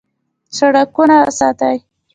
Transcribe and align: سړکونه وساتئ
سړکونه 0.57 1.15
وساتئ 1.27 1.77